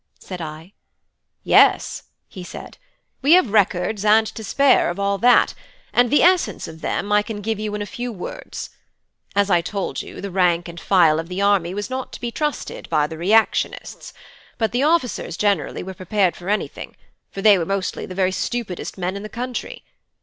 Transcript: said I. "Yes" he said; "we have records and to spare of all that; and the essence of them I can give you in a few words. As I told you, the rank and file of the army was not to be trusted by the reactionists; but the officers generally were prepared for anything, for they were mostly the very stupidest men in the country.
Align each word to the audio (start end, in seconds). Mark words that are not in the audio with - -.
said 0.19 0.41
I. 0.41 0.73
"Yes" 1.43 2.05
he 2.27 2.43
said; 2.43 2.79
"we 3.21 3.33
have 3.33 3.51
records 3.51 4.03
and 4.03 4.25
to 4.25 4.43
spare 4.43 4.89
of 4.89 4.99
all 4.99 5.19
that; 5.19 5.53
and 5.93 6.09
the 6.09 6.23
essence 6.23 6.67
of 6.67 6.81
them 6.81 7.11
I 7.11 7.21
can 7.21 7.39
give 7.39 7.59
you 7.59 7.75
in 7.75 7.83
a 7.83 7.85
few 7.85 8.11
words. 8.11 8.71
As 9.35 9.51
I 9.51 9.61
told 9.61 10.01
you, 10.01 10.19
the 10.19 10.31
rank 10.31 10.67
and 10.67 10.79
file 10.79 11.19
of 11.19 11.27
the 11.29 11.43
army 11.43 11.75
was 11.75 11.91
not 11.91 12.11
to 12.13 12.19
be 12.19 12.31
trusted 12.31 12.89
by 12.89 13.05
the 13.05 13.19
reactionists; 13.19 14.11
but 14.57 14.71
the 14.71 14.81
officers 14.81 15.37
generally 15.37 15.83
were 15.83 15.93
prepared 15.93 16.35
for 16.35 16.49
anything, 16.49 16.95
for 17.29 17.43
they 17.43 17.59
were 17.59 17.65
mostly 17.67 18.07
the 18.07 18.15
very 18.15 18.31
stupidest 18.31 18.97
men 18.97 19.15
in 19.15 19.21
the 19.21 19.29
country. 19.29 19.83